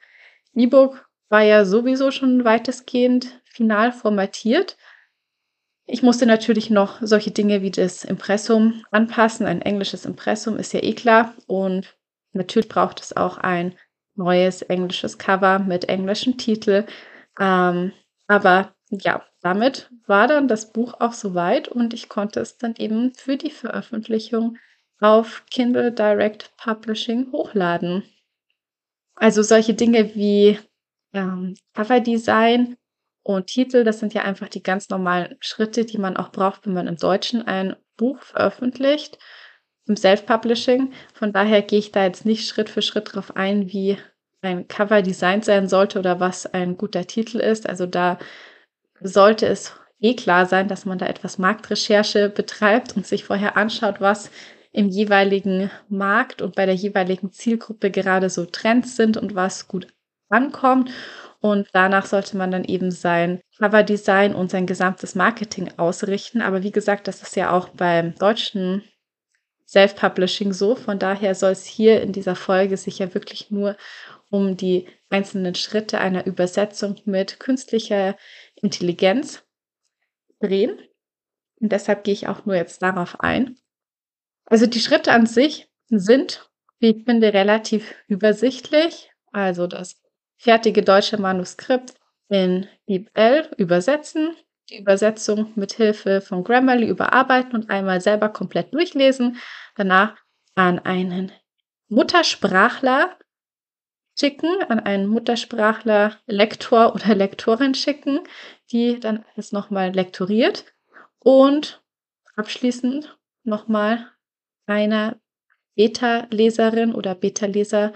E-Book 0.55 1.09
war 1.29 1.43
ja 1.43 1.65
sowieso 1.65 2.11
schon 2.11 2.45
weitestgehend 2.45 3.41
final 3.45 3.93
formatiert. 3.93 4.77
Ich 5.87 6.03
musste 6.03 6.27
natürlich 6.27 6.71
noch 6.71 6.99
solche 7.01 7.31
Dinge 7.31 7.63
wie 7.63 7.71
das 7.71 8.05
Impressum 8.05 8.85
anpassen. 8.91 9.47
Ein 9.47 9.63
englisches 9.63 10.05
Impressum 10.05 10.57
ist 10.59 10.73
ja 10.73 10.83
eh 10.83 10.95
klar. 10.95 11.35
Und 11.47 11.97
natürlich 12.33 12.69
braucht 12.69 13.01
es 13.01 13.17
auch 13.17 13.39
ein 13.39 13.77
neues 14.15 14.63
englisches 14.63 15.19
Cover 15.19 15.59
mit 15.59 15.89
englischem 15.89 16.37
Titel. 16.37 16.85
Ähm, 17.39 17.93
aber 18.27 18.75
ja, 18.91 19.25
damit 19.41 19.91
war 20.07 20.27
dann 20.27 20.49
das 20.49 20.73
Buch 20.73 20.95
auch 21.01 21.13
soweit 21.13 21.69
und 21.69 21.95
ich 21.95 22.09
konnte 22.09 22.41
es 22.41 22.59
dann 22.59 22.75
eben 22.77 23.15
für 23.15 23.37
die 23.37 23.51
Veröffentlichung 23.51 24.59
auf 25.01 25.45
Kindle 25.51 25.93
Direct 25.93 26.57
Publishing 26.57 27.31
hochladen. 27.33 28.03
Also 29.15 29.43
solche 29.43 29.75
Dinge 29.75 30.15
wie 30.15 30.59
ähm, 31.13 31.55
Coverdesign 31.75 32.77
und 33.23 33.47
Titel, 33.47 33.85
das 33.85 33.99
sind 33.99 34.15
ja 34.15 34.23
einfach 34.23 34.49
die 34.49 34.63
ganz 34.63 34.89
normalen 34.89 35.37
Schritte, 35.41 35.85
die 35.85 35.99
man 35.99 36.17
auch 36.17 36.31
braucht, 36.31 36.67
wenn 36.67 36.75
man 36.75 36.87
im 36.87 36.97
Deutschen 36.97 37.43
ein 37.43 37.77
Buch 37.97 38.23
veröffentlicht, 38.23 39.19
im 39.87 39.97
Self-Publishing. 39.97 40.93
Von 41.15 41.33
daher 41.33 41.63
gehe 41.63 41.79
ich 41.79 41.93
da 41.93 42.05
jetzt 42.05 42.25
nicht 42.25 42.49
Schritt 42.49 42.71
für 42.71 42.83
Schritt 42.83 43.15
drauf 43.15 43.37
ein, 43.37 43.73
wie 43.73 43.99
ein 44.41 44.69
Cover 44.69 45.03
designt 45.03 45.45
sein 45.45 45.69
sollte 45.69 45.99
oder 45.99 46.21
was 46.21 46.47
ein 46.47 46.77
guter 46.77 47.07
Titel 47.07 47.39
ist. 47.39 47.69
Also 47.69 47.87
da 47.87 48.19
sollte 49.01 49.47
es 49.47 49.75
eh 50.01 50.15
klar 50.15 50.47
sein, 50.47 50.69
dass 50.69 50.85
man 50.85 50.99
da 50.99 51.07
etwas 51.07 51.39
Marktrecherche 51.39 52.29
betreibt 52.29 52.97
und 52.97 53.07
sich 53.07 53.25
vorher 53.25 53.57
anschaut, 53.57 54.01
was 54.01 54.31
im 54.79 54.91
jeweiligen 54.91 55.73
Markt 55.89 56.41
und 56.41 56.55
bei 56.55 56.65
der 56.65 56.77
jeweiligen 56.77 57.33
Zielgruppe 57.33 57.91
gerade 57.91 58.31
so 58.31 58.45
Trends 58.45 58.95
sind 58.95 59.17
und 59.17 59.35
was 59.35 59.67
gut 59.67 59.89
ankommt. 60.29 60.93
Und 61.41 61.67
danach 61.73 62.07
sollte 62.07 62.37
man 62.37 62.53
dann 62.53 62.63
eben 62.63 62.93
sein 62.93 63.41
Coverdesign 63.59 64.37
und 64.37 64.53
sein 64.53 64.67
gesamtes 64.67 65.17
Marketing 65.17 65.69
ausrichten. 65.79 66.43
Aber 66.43 66.63
wie 66.63 66.71
gesagt, 66.71 67.09
das 67.09 67.23
ist 67.23 67.35
ja 67.35 67.51
auch 67.51 67.71
beim 67.71 68.15
deutschen 68.15 68.85
Self-Publishing 69.67 70.53
so. 70.53 70.77
Von 70.77 71.01
daher 71.01 71.35
soll 71.35 71.51
es 71.51 71.65
hier 71.65 72.01
in 72.01 72.13
dieser 72.13 72.37
Folge 72.37 72.77
sich 72.77 73.01
ja 73.01 73.13
wirklich 73.15 73.51
nur 73.51 73.77
um 74.31 74.57
die 74.57 74.87
einzelnen 75.11 75.57
Schritte 75.57 75.99
einer 75.99 76.25
Übersetzung 76.25 77.01
mit 77.05 77.41
künstlicher 77.41 78.17
Intelligenz 78.55 79.43
drehen. 80.39 80.79
Und 81.61 81.73
deshalb 81.73 82.05
gehe 82.05 82.15
ich 82.15 82.29
auch 82.29 82.47
nur 82.47 82.55
jetzt 82.55 82.81
darauf 82.81 83.19
ein. 83.19 83.59
Also 84.51 84.67
die 84.67 84.81
Schritte 84.81 85.13
an 85.13 85.27
sich 85.27 85.69
sind, 85.89 86.49
wie 86.79 86.97
ich 86.97 87.05
finde, 87.05 87.33
relativ 87.35 87.95
übersichtlich. 88.07 89.11
Also 89.31 89.67
das 89.67 90.01
fertige 90.39 90.83
deutsche 90.83 91.19
Manuskript 91.19 91.95
in 92.29 92.67
DeepL 92.89 93.51
übersetzen, 93.59 94.35
die 94.71 94.79
Übersetzung 94.79 95.53
mit 95.55 95.73
Hilfe 95.73 96.21
von 96.21 96.45
Grammarly 96.45 96.89
überarbeiten 96.89 97.55
und 97.55 97.71
einmal 97.71 98.01
selber 98.01 98.29
komplett 98.31 98.73
durchlesen, 98.73 99.39
danach 99.77 100.17
an 100.55 100.79
einen 100.79 101.33
Muttersprachler 101.89 103.19
schicken, 104.19 104.63
an 104.69 104.81
einen 104.81 105.07
Muttersprachler 105.07 106.17
Lektor 106.27 106.95
oder 106.95 107.15
Lektorin 107.15 107.75
schicken, 107.75 108.21
die 108.73 108.99
dann 108.99 109.25
es 109.37 109.53
nochmal 109.53 109.91
lektoriert 109.91 110.65
und 111.19 111.83
abschließend 112.37 113.17
nochmal 113.45 114.11
einer 114.69 115.21
Beta-Leserin 115.77 116.95
oder 116.95 117.15
Beta-Leser 117.15 117.93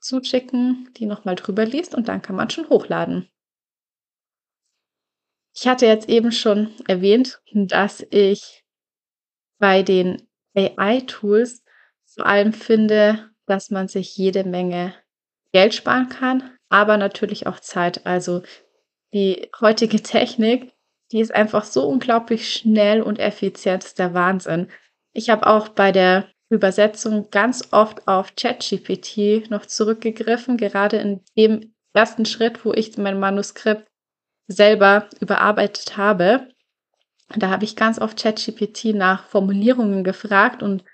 zuschicken, 0.00 0.90
die 0.96 1.06
nochmal 1.06 1.36
drüber 1.36 1.64
liest 1.64 1.94
und 1.94 2.08
dann 2.08 2.22
kann 2.22 2.36
man 2.36 2.50
schon 2.50 2.68
hochladen. 2.68 3.28
Ich 5.54 5.68
hatte 5.68 5.86
jetzt 5.86 6.08
eben 6.08 6.32
schon 6.32 6.74
erwähnt, 6.88 7.40
dass 7.52 8.04
ich 8.10 8.64
bei 9.58 9.82
den 9.82 10.28
AI-Tools 10.54 11.62
vor 12.06 12.26
allem 12.26 12.52
finde, 12.52 13.30
dass 13.46 13.70
man 13.70 13.88
sich 13.88 14.16
jede 14.16 14.44
Menge 14.44 14.94
Geld 15.52 15.74
sparen 15.74 16.08
kann, 16.08 16.56
aber 16.68 16.96
natürlich 16.96 17.46
auch 17.46 17.60
Zeit. 17.60 18.06
Also 18.06 18.42
die 19.12 19.50
heutige 19.60 20.02
Technik, 20.02 20.72
die 21.12 21.20
ist 21.20 21.34
einfach 21.34 21.64
so 21.64 21.86
unglaublich 21.86 22.52
schnell 22.52 23.02
und 23.02 23.18
effizient, 23.18 23.84
ist 23.84 23.98
der 23.98 24.14
Wahnsinn. 24.14 24.70
Ich 25.12 25.30
habe 25.30 25.46
auch 25.46 25.68
bei 25.68 25.92
der 25.92 26.28
Übersetzung 26.48 27.30
ganz 27.30 27.68
oft 27.72 28.06
auf 28.08 28.34
ChatGPT 28.36 29.50
noch 29.50 29.66
zurückgegriffen, 29.66 30.56
gerade 30.56 30.98
in 30.98 31.20
dem 31.36 31.74
ersten 31.94 32.26
Schritt, 32.26 32.64
wo 32.64 32.72
ich 32.72 32.96
mein 32.98 33.18
Manuskript 33.18 33.88
selber 34.48 35.08
überarbeitet 35.20 35.96
habe. 35.96 36.48
Da 37.34 37.48
habe 37.48 37.64
ich 37.64 37.76
ganz 37.76 37.98
oft 37.98 38.22
ChatGPT 38.22 38.94
nach 38.94 39.26
Formulierungen 39.26 40.04
gefragt 40.04 40.62
und 40.62 40.84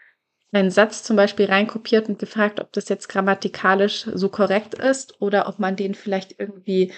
einen 0.52 0.70
Satz 0.70 1.02
zum 1.02 1.16
Beispiel 1.16 1.46
reinkopiert 1.46 2.08
und 2.08 2.18
gefragt, 2.18 2.60
ob 2.60 2.72
das 2.72 2.88
jetzt 2.88 3.08
grammatikalisch 3.08 4.06
so 4.14 4.28
korrekt 4.28 4.74
ist 4.74 5.20
oder 5.20 5.48
ob 5.48 5.58
man 5.58 5.76
den 5.76 5.94
vielleicht 5.94 6.38
irgendwie 6.38 6.92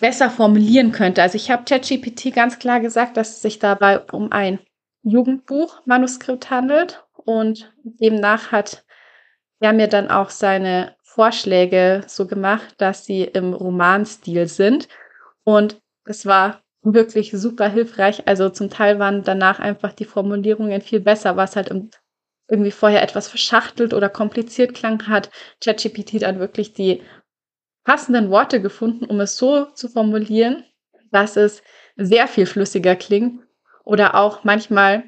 besser 0.00 0.30
formulieren 0.30 0.92
könnte. 0.92 1.22
Also 1.22 1.36
ich 1.36 1.50
habe 1.50 1.64
ChatGPT 1.64 2.34
ganz 2.34 2.58
klar 2.58 2.80
gesagt, 2.80 3.16
dass 3.16 3.30
es 3.30 3.42
sich 3.42 3.58
dabei 3.58 4.00
um 4.00 4.30
ein 4.30 4.58
Jugendbuch-Manuskript 5.06 6.50
handelt 6.50 7.04
und 7.14 7.72
demnach 7.84 8.52
hat 8.52 8.84
er 9.60 9.72
mir 9.72 9.86
dann 9.86 10.10
auch 10.10 10.30
seine 10.30 10.96
Vorschläge 11.02 12.02
so 12.06 12.26
gemacht, 12.26 12.74
dass 12.78 13.06
sie 13.06 13.22
im 13.22 13.54
Romanstil 13.54 14.48
sind. 14.48 14.88
Und 15.44 15.80
es 16.04 16.26
war 16.26 16.60
wirklich 16.82 17.30
super 17.32 17.68
hilfreich. 17.68 18.26
Also 18.28 18.50
zum 18.50 18.68
Teil 18.68 18.98
waren 18.98 19.22
danach 19.22 19.58
einfach 19.58 19.92
die 19.92 20.04
Formulierungen 20.04 20.82
viel 20.82 21.00
besser, 21.00 21.36
was 21.36 21.56
halt 21.56 21.72
irgendwie 22.48 22.70
vorher 22.70 23.02
etwas 23.02 23.28
verschachtelt 23.28 23.94
oder 23.94 24.08
kompliziert 24.08 24.74
klang, 24.74 25.06
hat 25.08 25.30
ChatGPT 25.64 26.22
dann 26.22 26.38
wirklich 26.38 26.74
die 26.74 27.02
passenden 27.84 28.30
Worte 28.30 28.60
gefunden, 28.60 29.04
um 29.04 29.20
es 29.20 29.36
so 29.36 29.66
zu 29.66 29.88
formulieren, 29.88 30.64
dass 31.12 31.36
es 31.36 31.62
sehr 31.96 32.28
viel 32.28 32.46
flüssiger 32.46 32.96
klingt. 32.96 33.45
Oder 33.86 34.16
auch 34.16 34.44
manchmal 34.44 35.04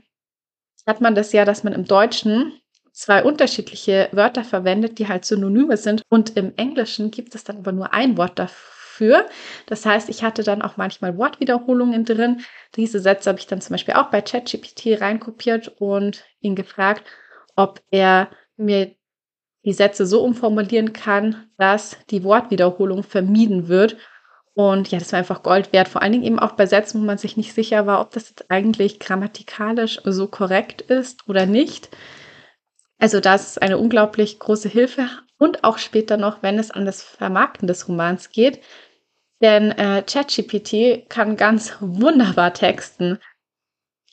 hat 0.86 1.02
man 1.02 1.14
das 1.14 1.32
ja, 1.32 1.44
dass 1.44 1.64
man 1.64 1.74
im 1.74 1.84
Deutschen 1.84 2.52
zwei 2.92 3.22
unterschiedliche 3.22 4.08
Wörter 4.12 4.44
verwendet, 4.44 4.98
die 4.98 5.08
halt 5.08 5.24
Synonyme 5.24 5.76
sind. 5.76 6.02
Und 6.08 6.36
im 6.36 6.54
Englischen 6.56 7.10
gibt 7.10 7.34
es 7.34 7.44
dann 7.44 7.58
aber 7.58 7.72
nur 7.72 7.92
ein 7.92 8.16
Wort 8.16 8.38
dafür. 8.38 9.26
Das 9.66 9.84
heißt, 9.84 10.08
ich 10.08 10.22
hatte 10.22 10.44
dann 10.44 10.62
auch 10.62 10.76
manchmal 10.76 11.18
Wortwiederholungen 11.18 12.04
drin. 12.04 12.42
Diese 12.76 13.00
Sätze 13.00 13.28
habe 13.30 13.40
ich 13.40 13.48
dann 13.48 13.60
zum 13.60 13.74
Beispiel 13.74 13.94
auch 13.94 14.10
bei 14.10 14.22
ChatGPT 14.22 15.00
reinkopiert 15.00 15.68
und 15.80 16.24
ihn 16.40 16.54
gefragt, 16.54 17.02
ob 17.56 17.82
er 17.90 18.30
mir 18.56 18.94
die 19.64 19.72
Sätze 19.72 20.06
so 20.06 20.22
umformulieren 20.22 20.92
kann, 20.92 21.50
dass 21.58 21.98
die 22.10 22.22
Wortwiederholung 22.22 23.02
vermieden 23.02 23.66
wird. 23.66 23.96
Und 24.58 24.90
ja, 24.90 24.98
das 24.98 25.12
war 25.12 25.20
einfach 25.20 25.44
Gold 25.44 25.72
wert. 25.72 25.86
Vor 25.86 26.02
allen 26.02 26.10
Dingen 26.10 26.24
eben 26.24 26.40
auch 26.40 26.50
bei 26.50 26.66
Sätzen, 26.66 27.00
wo 27.00 27.04
man 27.04 27.16
sich 27.16 27.36
nicht 27.36 27.54
sicher 27.54 27.86
war, 27.86 28.00
ob 28.00 28.10
das 28.10 28.30
jetzt 28.30 28.50
eigentlich 28.50 28.98
grammatikalisch 28.98 30.00
so 30.02 30.26
korrekt 30.26 30.80
ist 30.80 31.28
oder 31.28 31.46
nicht. 31.46 31.90
Also 32.98 33.20
das 33.20 33.50
ist 33.50 33.62
eine 33.62 33.78
unglaublich 33.78 34.40
große 34.40 34.68
Hilfe 34.68 35.08
und 35.38 35.62
auch 35.62 35.78
später 35.78 36.16
noch, 36.16 36.42
wenn 36.42 36.58
es 36.58 36.72
an 36.72 36.86
das 36.86 37.04
Vermarkten 37.04 37.68
des 37.68 37.86
Romans 37.86 38.30
geht. 38.30 38.58
Denn 39.40 39.70
äh, 39.70 40.02
ChatGPT 40.02 41.08
kann 41.08 41.36
ganz 41.36 41.76
wunderbar 41.78 42.52
texten. 42.52 43.20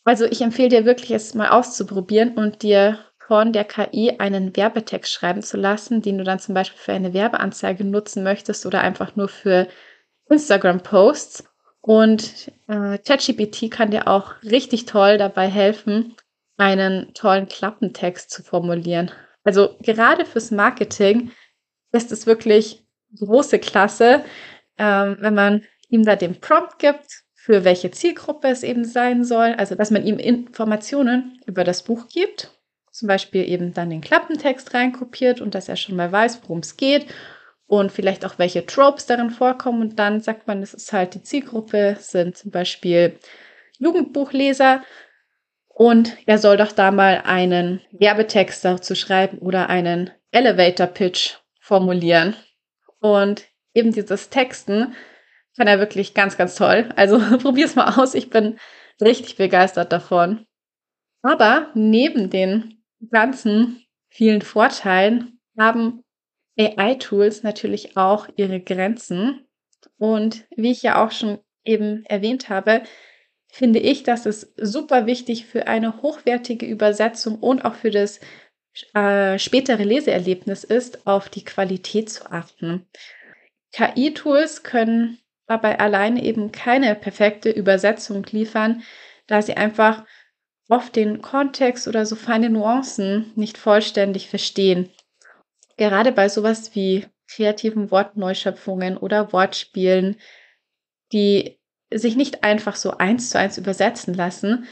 Also 0.04 0.26
ich 0.26 0.44
empfehle 0.44 0.70
dir 0.70 0.86
wirklich, 0.86 1.10
es 1.10 1.34
mal 1.34 1.50
auszuprobieren 1.50 2.36
und 2.36 2.62
dir 2.62 3.00
von 3.18 3.52
der 3.52 3.64
KI 3.64 4.20
einen 4.20 4.56
Werbetext 4.56 5.12
schreiben 5.12 5.42
zu 5.42 5.58
lassen, 5.58 6.04
den 6.04 6.20
du 6.20 6.24
dann 6.24 6.38
zum 6.38 6.54
Beispiel 6.54 6.80
für 6.80 6.94
eine 6.94 7.16
Werbeanzeige 7.16 7.84
nutzen 7.84 8.22
möchtest 8.22 8.68
oder 8.68 8.82
einfach 8.82 9.16
nur 9.16 9.28
für 9.28 9.68
Instagram-Posts. 10.30 11.46
Und 11.82 12.52
äh, 12.68 12.98
ChatGPT 12.98 13.70
kann 13.70 13.92
dir 13.92 14.08
auch 14.08 14.42
richtig 14.42 14.86
toll 14.86 15.18
dabei 15.18 15.48
helfen, 15.48 16.16
einen 16.58 17.14
tollen 17.14 17.48
Klappentext 17.48 18.32
zu 18.32 18.42
formulieren. 18.42 19.12
Also 19.44 19.76
gerade 19.82 20.26
fürs 20.26 20.50
Marketing 20.50 21.32
ist 21.92 22.12
es 22.12 22.26
wirklich 22.26 22.84
große 23.20 23.60
Klasse, 23.60 24.26
ähm, 24.80 25.18
wenn 25.20 25.36
man 25.36 25.64
ihm 25.90 26.04
da 26.04 26.16
den 26.16 26.40
Prompt 26.40 26.80
gibt, 26.80 27.24
für 27.36 27.64
welche 27.64 27.92
Zielgruppe 27.92 28.48
es 28.48 28.64
eben 28.64 28.84
sein 28.86 29.24
soll. 29.24 29.54
Also 29.54 29.76
dass 29.76 29.92
man 29.92 30.04
ihm 30.06 30.18
Informationen 30.18 31.40
über 31.46 31.64
das 31.64 31.84
Buch 31.84 32.08
gibt 32.08 32.50
zum 32.96 33.10
Beispiel 33.10 33.48
eben 33.50 33.74
dann 33.74 33.90
den 33.90 34.00
Klappentext 34.00 34.74
reinkopiert 34.74 35.42
und 35.42 35.54
dass 35.54 35.68
er 35.68 35.76
schon 35.76 35.98
mal 35.98 36.10
weiß, 36.10 36.40
worum 36.44 36.60
es 36.60 36.78
geht 36.78 37.08
und 37.68 37.92
vielleicht 37.92 38.26
auch 38.26 38.38
welche 38.38 38.66
Tropes 38.66 39.06
darin 39.06 39.30
vorkommen. 39.30 39.82
Und 39.82 40.00
dann 40.00 40.22
sagt 40.22 40.48
man, 40.48 40.62
es 40.62 40.74
ist 40.74 40.94
halt 40.94 41.16
die 41.16 41.24
Zielgruppe, 41.24 41.98
sind 42.00 42.38
zum 42.38 42.52
Beispiel 42.52 43.18
Jugendbuchleser. 43.80 44.84
Und 45.68 46.16
er 46.26 46.38
soll 46.38 46.58
doch 46.58 46.72
da 46.72 46.92
mal 46.92 47.24
einen 47.26 47.82
Werbetext 47.92 48.64
dazu 48.64 48.96
schreiben 48.96 49.40
oder 49.40 49.70
einen 49.70 50.12
Elevator 50.32 50.88
Pitch 50.88 51.36
formulieren. 51.60 52.36
Und 53.00 53.46
eben 53.74 53.92
dieses 53.92 54.30
Texten 54.30 54.96
kann 55.58 55.68
er 55.68 55.80
wirklich 55.80 56.14
ganz, 56.14 56.38
ganz 56.38 56.56
toll. 56.56 56.90
Also 56.96 57.20
probier 57.40 57.66
es 57.66 57.76
mal 57.76 57.96
aus. 57.98 58.14
Ich 58.14 58.30
bin 58.30 58.58
richtig 59.02 59.36
begeistert 59.36 59.92
davon. 59.92 60.46
Aber 61.22 61.72
neben 61.74 62.30
den 62.30 62.84
ganzen 63.12 63.84
vielen 64.10 64.42
Vorteilen 64.42 65.40
haben 65.58 66.05
AI-Tools 66.58 67.44
natürlich 67.44 67.98
auch 67.98 68.28
ihre 68.36 68.60
Grenzen. 68.60 69.46
Und 69.98 70.46
wie 70.56 70.72
ich 70.72 70.84
ja 70.84 71.04
auch 71.04 71.12
schon 71.12 71.40
eben 71.64 72.06
erwähnt 72.06 72.50
habe, 72.50 72.84
finde 73.52 73.80
ich, 73.80 74.04
dass 74.04 74.26
es 74.26 74.54
super 74.58 75.06
wichtig 75.06 75.46
für 75.46 75.68
eine 75.68 76.02
hochwertige 76.02 76.66
Übersetzung 76.66 77.40
und 77.40 77.64
auch 77.64 77.76
für 77.76 77.92
das 77.92 78.20
äh, 78.94 79.40
spätere 79.40 79.84
Leseerlebnis 79.84 80.64
ist, 80.64 81.08
auf 81.08 81.30
die 81.30 81.46
Qualität 81.46 82.10
zu 82.10 82.30
achten. 82.30 82.86
KI-Tools 83.72 84.64
können 84.64 85.20
dabei 85.48 85.80
alleine 85.80 86.24
eben 86.24 86.52
keine 86.52 86.96
perfekte 86.96 87.50
Übersetzung 87.50 88.26
liefern, 88.32 88.84
da 89.28 89.42
sie 89.42 89.56
einfach 89.56 90.04
oft 90.68 90.96
den 90.96 91.22
Kontext 91.22 91.88
oder 91.88 92.06
so 92.06 92.16
feine 92.16 92.50
Nuancen 92.50 93.32
nicht 93.36 93.58
vollständig 93.58 94.30
verstehen. 94.30 94.90
Gerade 95.78 96.12
bei 96.12 96.30
sowas 96.30 96.74
wie 96.76 97.06
kreativen 97.28 97.92
Wortneuschöpfungen 97.92 98.98
oder 98.98 99.34
Wortspielen, 99.34 100.18
die 101.12 101.60
sich 101.92 102.16
nicht 102.16 102.44
einfach 102.44 102.76
so 102.76 102.92
eins 102.92 103.30
zu 103.30 103.40
eins 103.40 103.58
übersetzen 103.58 104.14
lassen, 104.14 104.66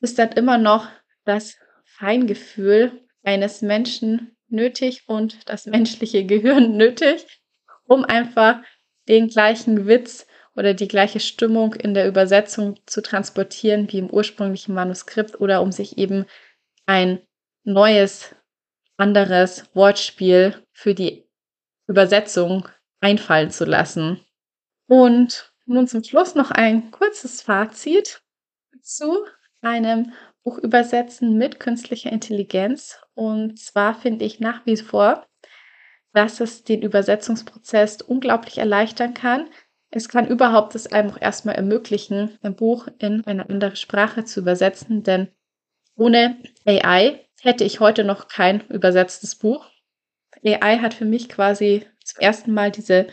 ist 0.00 0.18
dann 0.18 0.32
immer 0.32 0.58
noch 0.58 0.88
das 1.24 1.56
Feingefühl 1.84 3.00
eines 3.22 3.62
Menschen 3.62 4.36
nötig 4.48 5.04
und 5.08 5.48
das 5.48 5.66
menschliche 5.66 6.24
Gehirn 6.24 6.76
nötig, 6.76 7.42
um 7.84 8.04
einfach 8.04 8.60
den 9.08 9.28
gleichen 9.28 9.86
Witz 9.86 10.26
oder 10.54 10.74
die 10.74 10.88
gleiche 10.88 11.20
Stimmung 11.20 11.74
in 11.74 11.94
der 11.94 12.08
Übersetzung 12.08 12.78
zu 12.86 13.02
transportieren 13.02 13.92
wie 13.92 13.98
im 13.98 14.10
ursprünglichen 14.10 14.74
Manuskript 14.74 15.40
oder 15.40 15.60
um 15.60 15.70
sich 15.72 15.98
eben 15.98 16.24
ein 16.86 17.20
neues, 17.64 18.34
anderes 18.96 19.64
Wortspiel 19.74 20.62
für 20.72 20.94
die 20.94 21.28
Übersetzung 21.86 22.68
einfallen 23.00 23.50
zu 23.50 23.64
lassen. 23.64 24.20
Und 24.88 25.52
nun 25.66 25.88
zum 25.88 26.02
Schluss 26.02 26.34
noch 26.34 26.50
ein 26.50 26.90
kurzes 26.90 27.42
Fazit 27.42 28.22
zu 28.82 29.24
einem 29.60 30.12
Buch 30.42 30.58
übersetzen 30.58 31.36
mit 31.36 31.58
künstlicher 31.60 32.12
Intelligenz. 32.12 33.00
Und 33.14 33.58
zwar 33.58 33.94
finde 33.94 34.24
ich 34.24 34.40
nach 34.40 34.64
wie 34.64 34.76
vor, 34.76 35.26
dass 36.12 36.40
es 36.40 36.64
den 36.64 36.82
Übersetzungsprozess 36.82 38.00
unglaublich 38.02 38.58
erleichtern 38.58 39.12
kann, 39.12 39.50
es 39.90 40.08
kann 40.08 40.26
überhaupt 40.26 40.74
es 40.74 40.86
einem 40.88 41.10
auch 41.10 41.20
erstmal 41.20 41.54
ermöglichen, 41.54 42.38
ein 42.42 42.56
Buch 42.56 42.88
in 42.98 43.24
eine 43.26 43.48
andere 43.48 43.76
Sprache 43.76 44.24
zu 44.24 44.40
übersetzen, 44.40 45.02
denn 45.02 45.28
ohne 45.96 46.36
AI 46.64 47.20
hätte 47.40 47.64
ich 47.64 47.80
heute 47.80 48.04
noch 48.04 48.28
kein 48.28 48.60
übersetztes 48.68 49.34
Buch. 49.34 49.70
AI 50.44 50.78
hat 50.78 50.94
für 50.94 51.04
mich 51.04 51.28
quasi 51.28 51.86
zum 52.04 52.20
ersten 52.20 52.52
Mal 52.52 52.70
diese 52.70 53.08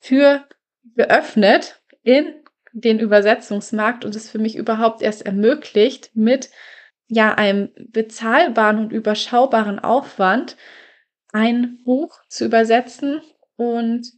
Tür 0.00 0.46
geöffnet 0.94 1.80
in 2.02 2.34
den 2.72 2.98
Übersetzungsmarkt 2.98 4.04
und 4.04 4.16
es 4.16 4.30
für 4.30 4.38
mich 4.38 4.56
überhaupt 4.56 5.02
erst 5.02 5.26
ermöglicht, 5.26 6.10
mit 6.14 6.50
ja 7.06 7.34
einem 7.34 7.70
bezahlbaren 7.76 8.78
und 8.78 8.92
überschaubaren 8.92 9.78
Aufwand 9.78 10.56
ein 11.32 11.78
Buch 11.84 12.20
zu 12.28 12.44
übersetzen 12.46 13.20
und 13.56 14.12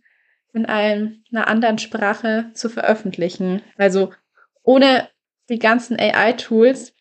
in 0.53 0.67
einer 0.67 1.49
anderen 1.49 1.79
Sprache 1.79 2.51
zu 2.55 2.71
veröffentlichen. 2.71 3.63
Also 3.77 4.13
ohne 4.63 5.09
die 5.49 5.59
ganzen 5.59 5.99
AI-Tools 5.99 6.96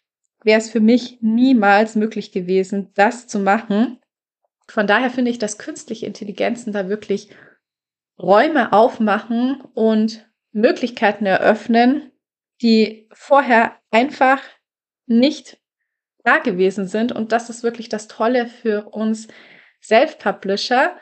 wäre 0.45 0.59
es 0.59 0.69
für 0.69 0.79
mich 0.79 1.17
niemals 1.21 1.95
möglich 1.95 2.31
gewesen, 2.31 2.91
das 2.93 3.27
zu 3.27 3.39
machen. 3.39 3.99
Von 4.67 4.85
daher 4.87 5.09
finde 5.09 5.31
ich, 5.31 5.39
dass 5.39 5.57
künstliche 5.57 6.05
Intelligenzen 6.05 6.71
da 6.71 6.87
wirklich 6.87 7.29
Räume 8.17 8.71
aufmachen 8.71 9.61
und 9.73 10.29
Möglichkeiten 10.51 11.25
eröffnen, 11.25 12.11
die 12.61 13.09
vorher 13.11 13.75
einfach 13.91 14.41
nicht 15.07 15.57
da 16.23 16.37
gewesen 16.37 16.87
sind. 16.87 17.11
Und 17.11 17.31
das 17.31 17.49
ist 17.49 17.63
wirklich 17.63 17.89
das 17.89 18.07
Tolle 18.07 18.47
für 18.47 18.89
uns 18.89 19.27
Self-Publisher, 19.83 20.95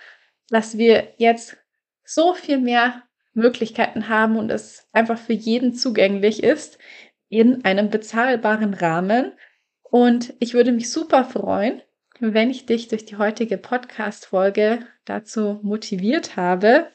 dass 0.49 0.77
wir 0.77 1.13
jetzt 1.17 1.57
so 2.05 2.33
viel 2.33 2.59
mehr 2.59 3.03
Möglichkeiten 3.33 4.07
haben 4.07 4.37
und 4.37 4.49
es 4.49 4.87
einfach 4.93 5.17
für 5.17 5.33
jeden 5.33 5.73
zugänglich 5.73 6.43
ist 6.43 6.77
in 7.33 7.65
einem 7.65 7.89
bezahlbaren 7.89 8.75
Rahmen. 8.75 9.33
Und 9.81 10.33
ich 10.39 10.53
würde 10.53 10.71
mich 10.71 10.91
super 10.91 11.25
freuen, 11.25 11.81
wenn 12.19 12.51
ich 12.51 12.67
dich 12.67 12.89
durch 12.89 13.05
die 13.05 13.17
heutige 13.17 13.57
Podcast-Folge 13.57 14.85
dazu 15.05 15.59
motiviert 15.63 16.37
habe, 16.37 16.91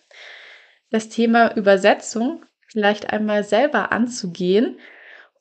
das 0.91 1.09
Thema 1.09 1.57
Übersetzung 1.57 2.45
vielleicht 2.69 3.13
einmal 3.13 3.43
selber 3.43 3.91
anzugehen. 3.91 4.79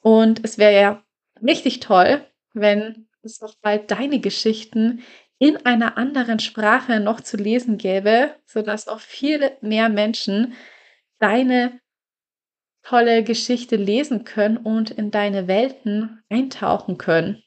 Und 0.01 0.43
es 0.43 0.57
wäre 0.57 0.73
ja 0.73 1.03
richtig 1.43 1.79
toll, 1.79 2.25
wenn 2.53 3.07
es 3.21 3.39
noch 3.39 3.53
bald 3.61 3.91
deine 3.91 4.19
Geschichten 4.19 5.03
in 5.37 5.63
einer 5.63 5.97
anderen 5.97 6.39
Sprache 6.39 6.99
noch 6.99 7.21
zu 7.21 7.37
lesen 7.37 7.77
gäbe, 7.77 8.33
sodass 8.45 8.87
auch 8.87 8.99
viele 8.99 9.57
mehr 9.61 9.89
Menschen 9.89 10.53
deine 11.19 11.79
tolle 12.87 13.23
Geschichte 13.23 13.75
lesen 13.75 14.23
können 14.23 14.57
und 14.57 14.91
in 14.91 15.11
deine 15.11 15.47
Welten 15.47 16.23
eintauchen 16.29 16.97
können. 16.97 17.43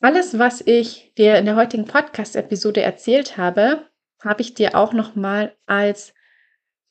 Alles, 0.00 0.38
was 0.38 0.60
ich 0.60 1.14
dir 1.16 1.38
in 1.38 1.46
der 1.46 1.56
heutigen 1.56 1.86
Podcast-Episode 1.86 2.82
erzählt 2.82 3.36
habe, 3.36 3.88
habe 4.22 4.42
ich 4.42 4.54
dir 4.54 4.74
auch 4.74 4.92
nochmal 4.92 5.56
als 5.66 6.12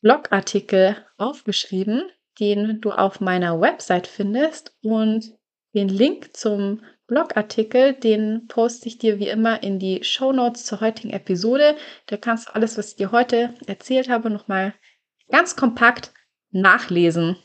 Blogartikel 0.02 0.98
aufgeschrieben, 1.18 2.04
den 2.40 2.82
du 2.82 2.92
auf 2.92 3.20
meiner 3.20 3.62
Website 3.62 4.08
findest. 4.08 4.76
Und 4.82 5.38
den 5.76 5.90
Link 5.90 6.36
zum 6.36 6.84
Blogartikel, 7.06 7.94
den 7.94 8.48
poste 8.48 8.88
ich 8.88 8.98
dir 8.98 9.20
wie 9.20 9.30
immer 9.30 9.62
in 9.62 9.80
die 9.80 10.04
Show 10.04 10.32
Notes 10.34 10.66
zur 10.66 10.82
heutigen 10.82 11.12
Episode. 11.12 11.76
Da 12.08 12.18
kannst 12.18 12.50
du 12.50 12.56
alles, 12.56 12.78
was 12.78 12.90
ich 12.90 12.96
dir 12.96 13.12
heute 13.12 13.54
erzählt 13.68 14.10
habe, 14.10 14.30
nochmal 14.30 14.74
ganz 15.30 15.56
kompakt 15.56 16.12
nachlesen. 16.52 17.38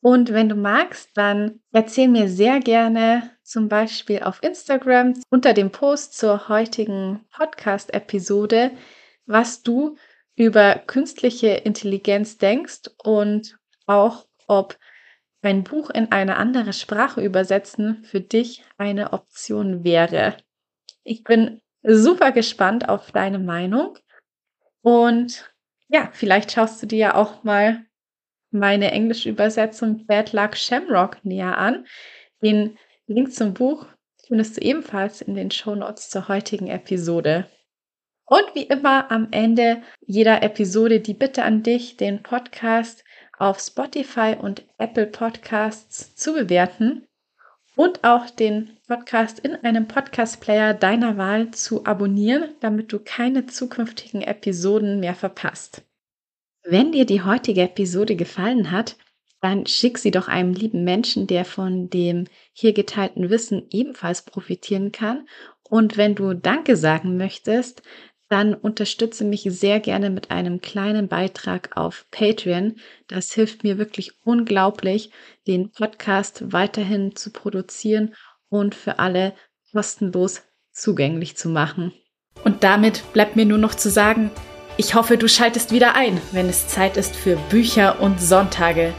Und 0.00 0.32
wenn 0.32 0.48
du 0.48 0.56
magst, 0.56 1.10
dann 1.14 1.60
erzähl 1.70 2.08
mir 2.08 2.28
sehr 2.28 2.58
gerne 2.60 3.30
zum 3.44 3.68
Beispiel 3.68 4.22
auf 4.22 4.42
Instagram 4.42 5.14
unter 5.30 5.52
dem 5.54 5.70
Post 5.70 6.18
zur 6.18 6.48
heutigen 6.48 7.24
Podcast-Episode, 7.30 8.72
was 9.26 9.62
du 9.62 9.96
über 10.34 10.74
künstliche 10.74 11.48
Intelligenz 11.48 12.38
denkst 12.38 12.90
und 13.04 13.58
auch, 13.86 14.26
ob 14.48 14.76
ein 15.42 15.64
Buch 15.64 15.90
in 15.90 16.10
eine 16.10 16.36
andere 16.36 16.72
Sprache 16.72 17.20
übersetzen 17.20 18.02
für 18.04 18.20
dich 18.20 18.64
eine 18.78 19.12
Option 19.12 19.84
wäre. 19.84 20.36
Ich 21.04 21.24
bin 21.24 21.60
super 21.82 22.32
gespannt 22.32 22.88
auf 22.88 23.12
deine 23.12 23.38
Meinung 23.38 23.98
und 24.82 25.51
ja, 25.92 26.08
vielleicht 26.12 26.52
schaust 26.52 26.82
du 26.82 26.86
dir 26.86 26.98
ja 26.98 27.14
auch 27.14 27.44
mal 27.44 27.84
meine 28.50 28.90
englische 28.90 29.28
Übersetzung 29.28 30.06
Bad 30.06 30.32
Luck 30.32 30.56
Shamrock 30.56 31.24
näher 31.24 31.58
an. 31.58 31.86
Den 32.42 32.78
Link 33.06 33.32
zum 33.32 33.52
Buch 33.54 33.86
findest 34.26 34.56
du 34.56 34.62
ebenfalls 34.62 35.20
in 35.20 35.34
den 35.34 35.50
Shownotes 35.50 36.08
zur 36.08 36.28
heutigen 36.28 36.68
Episode. 36.68 37.46
Und 38.24 38.44
wie 38.54 38.62
immer 38.62 39.10
am 39.10 39.28
Ende 39.32 39.82
jeder 40.00 40.42
Episode 40.42 41.00
die 41.00 41.14
Bitte 41.14 41.42
an 41.42 41.62
dich, 41.62 41.98
den 41.98 42.22
Podcast 42.22 43.04
auf 43.36 43.60
Spotify 43.60 44.36
und 44.40 44.64
Apple 44.78 45.06
Podcasts 45.06 46.14
zu 46.14 46.32
bewerten 46.32 47.06
und 47.76 48.04
auch 48.04 48.28
den 48.30 48.76
Podcast 48.86 49.38
in 49.38 49.54
einem 49.56 49.88
Podcast-Player 49.88 50.74
deiner 50.74 51.16
Wahl 51.16 51.50
zu 51.52 51.86
abonnieren, 51.86 52.50
damit 52.60 52.92
du 52.92 52.98
keine 52.98 53.46
zukünftigen 53.46 54.22
Episoden 54.22 55.00
mehr 55.00 55.14
verpasst. 55.14 55.82
Wenn 56.64 56.92
dir 56.92 57.06
die 57.06 57.22
heutige 57.22 57.62
Episode 57.62 58.14
gefallen 58.16 58.70
hat, 58.70 58.96
dann 59.40 59.66
schick 59.66 59.98
sie 59.98 60.12
doch 60.12 60.28
einem 60.28 60.52
lieben 60.52 60.84
Menschen, 60.84 61.26
der 61.26 61.44
von 61.44 61.90
dem 61.90 62.26
hier 62.52 62.72
geteilten 62.72 63.28
Wissen 63.28 63.66
ebenfalls 63.70 64.22
profitieren 64.22 64.92
kann. 64.92 65.26
Und 65.68 65.96
wenn 65.96 66.14
du 66.14 66.34
Danke 66.34 66.76
sagen 66.76 67.16
möchtest, 67.16 67.82
dann 68.32 68.54
unterstütze 68.54 69.24
mich 69.24 69.42
sehr 69.42 69.78
gerne 69.78 70.08
mit 70.08 70.30
einem 70.30 70.62
kleinen 70.62 71.06
Beitrag 71.06 71.76
auf 71.76 72.06
Patreon. 72.10 72.76
Das 73.06 73.32
hilft 73.32 73.62
mir 73.62 73.76
wirklich 73.76 74.12
unglaublich, 74.24 75.10
den 75.46 75.70
Podcast 75.70 76.52
weiterhin 76.52 77.14
zu 77.14 77.30
produzieren 77.30 78.14
und 78.48 78.74
für 78.74 78.98
alle 78.98 79.34
kostenlos 79.70 80.42
zugänglich 80.72 81.36
zu 81.36 81.50
machen. 81.50 81.92
Und 82.42 82.64
damit 82.64 83.04
bleibt 83.12 83.36
mir 83.36 83.44
nur 83.44 83.58
noch 83.58 83.74
zu 83.74 83.90
sagen, 83.90 84.30
ich 84.78 84.94
hoffe, 84.94 85.18
du 85.18 85.28
schaltest 85.28 85.70
wieder 85.70 85.94
ein, 85.94 86.18
wenn 86.32 86.48
es 86.48 86.68
Zeit 86.68 86.96
ist 86.96 87.14
für 87.14 87.36
Bücher 87.50 88.00
und 88.00 88.18
Sonntage. 88.18 88.94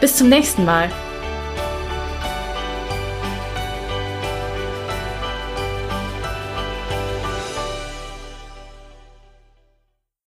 Bis 0.00 0.16
zum 0.16 0.28
nächsten 0.28 0.64
Mal. 0.64 0.88